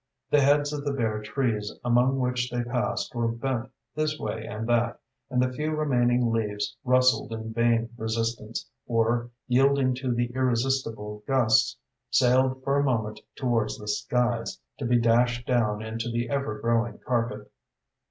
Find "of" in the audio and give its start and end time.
0.73-0.83